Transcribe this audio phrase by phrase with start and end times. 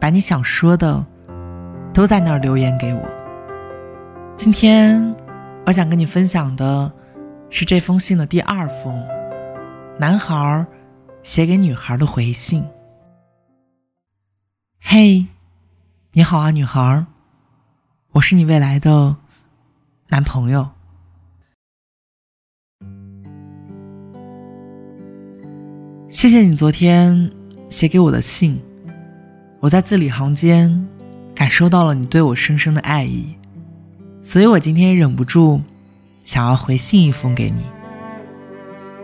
[0.00, 1.04] 把你想说的
[1.92, 3.02] 都在那儿留言给我。
[4.34, 5.14] 今天
[5.66, 6.90] 我想跟你分享的
[7.50, 8.98] 是这封信的第二封，
[9.98, 10.66] 男孩
[11.22, 12.64] 写给女孩的回信。
[14.82, 15.26] 嘿，
[16.12, 17.04] 你好啊，女孩，
[18.12, 19.16] 我是你未来的
[20.08, 20.70] 男朋友。
[26.08, 27.30] 谢谢你昨天
[27.68, 28.60] 写给我的信。
[29.60, 30.88] 我在字里行间
[31.34, 33.36] 感受到了你对我深深的爱意，
[34.22, 35.60] 所以我今天忍不住
[36.24, 37.62] 想要回信一封给你。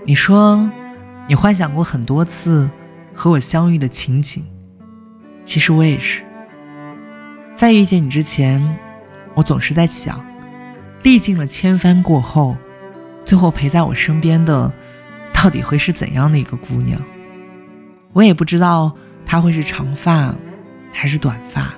[0.06, 0.70] 你说
[1.28, 2.70] 你幻想过很多次
[3.12, 4.46] 和我相遇的情景，
[5.44, 6.22] 其实我也是。
[7.54, 8.78] 在遇见你之前，
[9.34, 10.24] 我总是在想，
[11.02, 12.56] 历尽了千帆过后，
[13.26, 14.72] 最后陪在我身边的
[15.34, 16.98] 到底会是怎样的一个姑娘？
[18.14, 18.96] 我也不知道
[19.26, 20.34] 她会是长发。
[20.92, 21.74] 还是短发，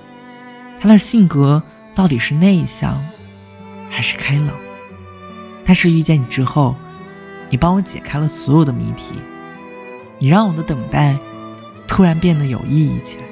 [0.80, 1.62] 他的性格
[1.94, 2.96] 到底是内向
[3.90, 4.50] 还是开朗？
[5.64, 6.76] 但是遇见你之后，
[7.50, 9.14] 你帮我解开了所有的谜题，
[10.18, 11.18] 你让我的等待
[11.86, 13.24] 突然变得有意义起来。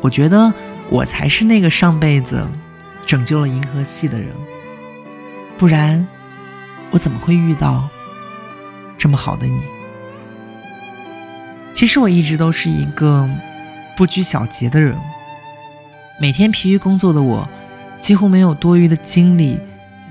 [0.00, 0.52] 我觉得
[0.88, 2.46] 我才是那个上辈子
[3.06, 4.34] 拯救了银河系的人，
[5.58, 6.06] 不然
[6.90, 7.88] 我怎么会遇到
[8.96, 9.60] 这么好的你？
[11.74, 13.28] 其实我一直都是一个。
[14.00, 14.98] 不拘小节的人，
[16.18, 17.46] 每天疲于工作的我，
[17.98, 19.60] 几乎没有多余的精力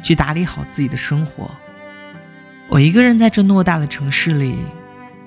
[0.03, 1.49] 去打理好自己的生活。
[2.69, 4.57] 我一个人在这偌大的城市里，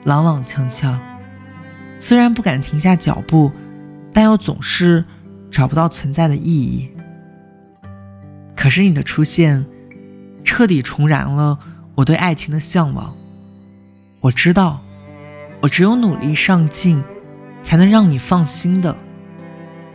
[0.05, 0.97] 踉踉跄跄，
[1.99, 3.51] 虽然不敢停下脚步，
[4.13, 5.05] 但又总是
[5.51, 6.89] 找不到存在的意义。
[8.55, 9.67] 可是你的出现，
[10.45, 11.59] 彻底重燃了
[11.97, 13.13] 我对爱情的向往。
[14.21, 14.81] 我知道，
[15.63, 17.03] 我只有努力上进。
[17.73, 18.95] 才能让你放心的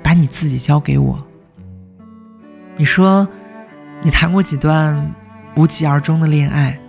[0.02, 1.24] 把你自己交给我。
[2.76, 3.28] 你说
[4.02, 5.14] 你谈过几段
[5.56, 6.80] 无疾而终的恋爱，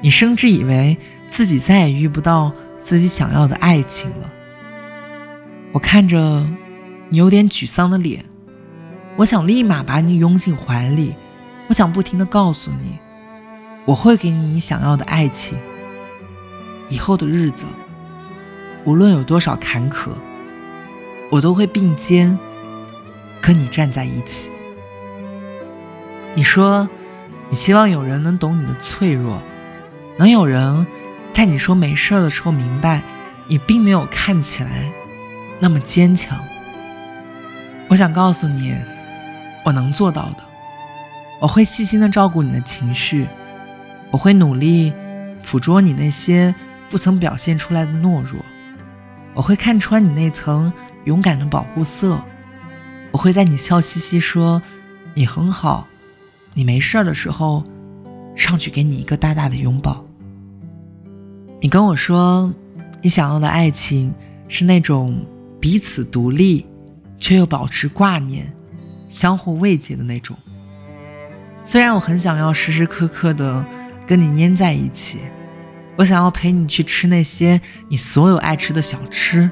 [0.00, 0.98] 你甚至以为
[1.28, 2.50] 自己再也遇不到
[2.80, 4.28] 自己想要的爱情了。
[5.70, 6.44] 我看着
[7.08, 8.24] 你有点沮丧的脸，
[9.14, 11.14] 我想立马把你拥进怀里，
[11.68, 12.98] 我想不停的告诉你，
[13.84, 15.56] 我会给你你想要的爱情。
[16.88, 17.64] 以后的日子。
[18.84, 20.10] 无论有多少坎坷，
[21.30, 22.38] 我都会并肩
[23.40, 24.50] 跟你站在一起。
[26.34, 26.88] 你说，
[27.48, 29.40] 你希望有人能懂你的脆弱，
[30.16, 30.86] 能有人
[31.32, 33.02] 在你说没事的时候明白
[33.48, 34.90] 你并没有看起来
[35.58, 36.38] 那么坚强。
[37.88, 38.74] 我想告诉你，
[39.64, 40.44] 我能做到的。
[41.40, 43.26] 我会细心的照顾你的情绪，
[44.10, 44.92] 我会努力
[45.50, 46.54] 捕捉你那些
[46.88, 48.44] 不曾表现出来的懦弱。
[49.34, 50.72] 我会看穿你那层
[51.04, 52.20] 勇敢的保护色，
[53.12, 54.60] 我会在你笑嘻嘻说
[55.14, 55.86] 你很好，
[56.54, 57.64] 你没事的时候，
[58.34, 60.04] 上去给你一个大大的拥抱。
[61.60, 62.52] 你跟我说，
[63.02, 64.14] 你想要的爱情
[64.48, 65.24] 是那种
[65.60, 66.66] 彼此独立，
[67.18, 68.52] 却又保持挂念、
[69.08, 70.36] 相互慰藉的那种。
[71.60, 73.64] 虽然我很想要时时刻刻的
[74.06, 75.18] 跟你粘在一起。
[76.00, 79.50] 我想要陪你去吃那些你所有爱吃的小吃，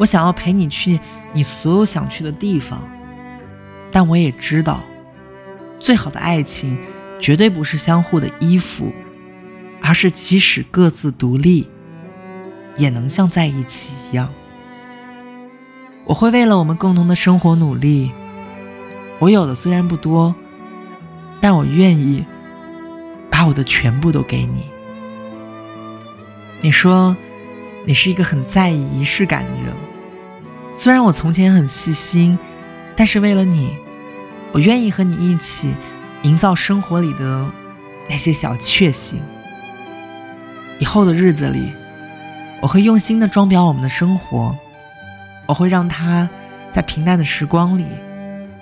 [0.00, 0.98] 我想要陪你去
[1.32, 2.82] 你所有想去的地方，
[3.92, 4.80] 但我也知道，
[5.78, 6.76] 最好的爱情
[7.20, 8.92] 绝对不是相互的依附，
[9.80, 11.68] 而是即使各自独立，
[12.76, 14.28] 也能像在一起一样。
[16.04, 18.10] 我会为了我们共同的生活努力，
[19.20, 20.34] 我有的虽然不多，
[21.40, 22.26] 但我愿意
[23.30, 24.64] 把我的全部都给你。
[26.62, 27.16] 你说，
[27.86, 29.74] 你是一个很在意仪式感的人。
[30.74, 32.38] 虽然我从前很细心，
[32.94, 33.74] 但是为了你，
[34.52, 35.72] 我愿意和你一起
[36.22, 37.50] 营造生活里的
[38.10, 39.20] 那些小确幸。
[40.78, 41.72] 以后的日子里，
[42.60, 44.54] 我会用心的装裱我们的生活，
[45.46, 46.28] 我会让它
[46.72, 47.86] 在平淡的时光里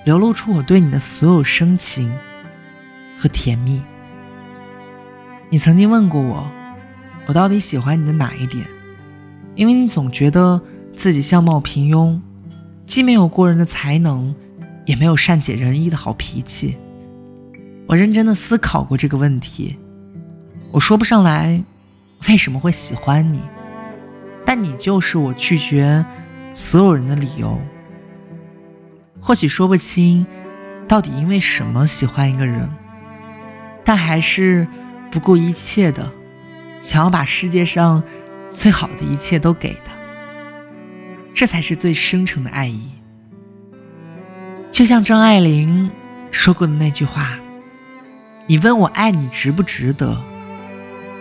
[0.05, 2.17] 流露出我对你的所有深情
[3.19, 3.83] 和甜蜜。
[5.51, 6.49] 你曾经问过我。
[7.29, 8.67] 我到底喜欢你的哪一点？
[9.55, 10.59] 因为你总觉得
[10.97, 12.19] 自己相貌平庸，
[12.87, 14.35] 既没有过人的才能，
[14.87, 16.79] 也没有善解人意的好脾气。
[17.87, 19.77] 我认真的思考过这个问题，
[20.73, 21.63] 我说不上来
[22.31, 23.41] 为什么会喜欢你，
[24.47, 26.03] 但你就是我拒绝
[26.55, 27.61] 所有人的理由。
[29.21, 30.27] 或许说不清
[30.89, 32.71] 到底因为什么喜欢一个人，
[33.85, 34.67] 但还是
[35.11, 36.11] 不顾一切的
[36.81, 38.03] 想要把世界上
[38.51, 39.93] 最好的一切都给他，
[41.35, 42.91] 这才是最深沉的爱意。
[44.71, 45.91] 就像张爱玲
[46.31, 47.39] 说过的那句话。
[48.51, 50.17] 你问我爱你值不值得？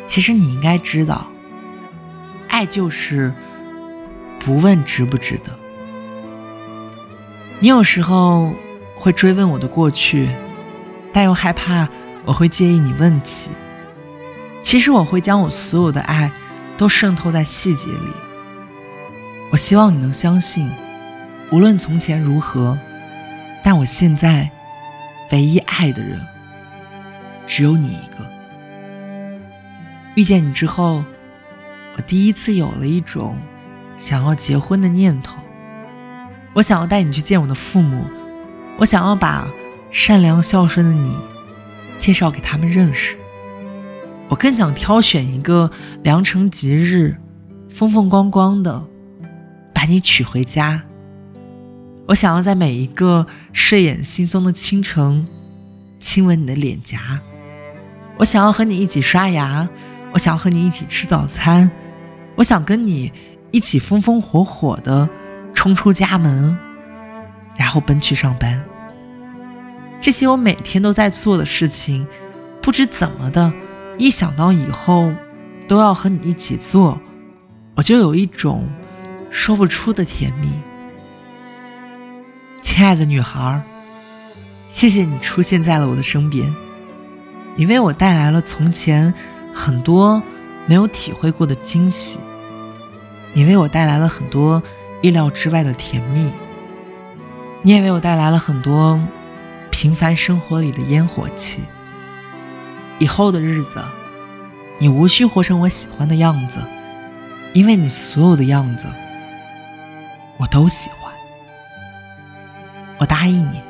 [0.05, 1.27] 其实你应该知道，
[2.47, 3.33] 爱就是
[4.39, 5.51] 不问值不值得。
[7.59, 8.53] 你有时候
[8.95, 10.29] 会追问我的过去，
[11.11, 11.89] 但又害怕
[12.23, 13.51] 我会介意你问起。
[14.67, 16.29] 其实我会将我所有的爱
[16.77, 18.11] 都渗透在细节里。
[19.49, 20.69] 我希望你能相信，
[21.53, 22.77] 无论从前如何，
[23.63, 24.51] 但我现在
[25.31, 26.21] 唯一爱的人。
[27.47, 28.29] 只有你一个。
[30.15, 31.01] 遇见你之后，
[31.95, 33.37] 我第一次有了一种
[33.95, 35.37] 想要结婚的念头。
[36.51, 38.03] 我想要带你去见我的父母，
[38.75, 39.47] 我想要把
[39.91, 41.15] 善良孝顺的你
[41.99, 43.17] 介绍给他们认识。
[44.29, 45.71] 我更想挑选一个
[46.03, 47.15] 良辰吉日，
[47.69, 48.85] 风风光光的
[49.73, 50.83] 把你娶回家。
[52.07, 55.25] 我想要在每一个睡眼惺忪的清晨，
[55.99, 57.19] 亲吻你的脸颊。
[58.17, 59.67] 我想要和你一起刷牙，
[60.13, 61.69] 我想要和你一起吃早餐，
[62.35, 63.11] 我想跟你
[63.51, 65.07] 一起风风火火的
[65.53, 66.57] 冲出家门，
[67.57, 68.61] 然后奔去上班。
[70.01, 72.07] 这些我每天都在做的事情，
[72.61, 73.51] 不知怎么的，
[73.97, 75.11] 一想到以后
[75.67, 76.99] 都要和你一起做，
[77.75, 78.69] 我就有一种
[79.31, 80.49] 说不出的甜蜜。
[82.61, 83.61] 亲爱的女孩，
[84.69, 86.53] 谢谢你出现在了我的身边。
[87.55, 89.11] 你为我带来了从前
[89.51, 90.21] 很多
[90.67, 92.19] 没有体会过的惊喜，
[93.33, 94.61] 你为我带来了很多
[95.01, 96.29] 意料之外的甜蜜，
[97.63, 99.01] 你也为我带来了很多
[99.71, 101.63] 平凡生活里的烟火气。
[102.99, 103.83] 以后的日子，
[104.79, 106.59] 你无需活成我喜欢的样子，
[107.53, 108.87] 因为你所有的样子
[110.37, 111.13] 我都喜欢。
[112.99, 113.61] 我答应你，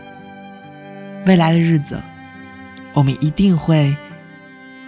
[1.25, 2.01] 未来的日子。
[2.93, 3.95] 我们一定会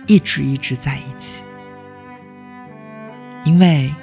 [0.07, 1.44] 一直一直在一起，
[3.45, 3.94] 因为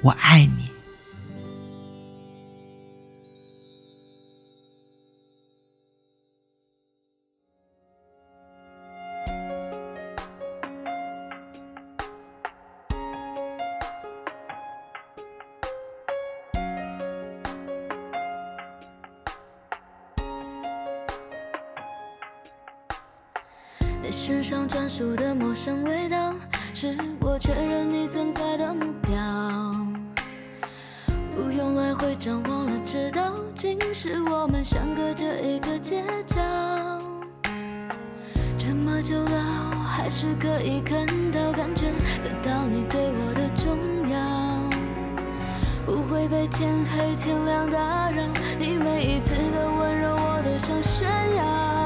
[0.00, 0.75] 我爱你。
[24.18, 26.32] 身上专属的陌生味道，
[26.72, 29.14] 是我确认你存在的目标。
[31.34, 36.40] 不用来回张望了，知道竟是我们相隔着一个街角。
[38.56, 41.92] 这么久了，我还是可以看到、感觉
[42.24, 43.76] 得到你对我的重
[44.10, 44.18] 要。
[45.84, 48.22] 不会被天黑天亮打扰，
[48.58, 51.06] 你每一次的温柔，我都想炫
[51.36, 51.85] 耀。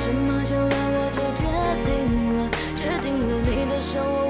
[0.00, 1.44] 这么久了，我就决
[1.84, 4.29] 定了，决定了你的手。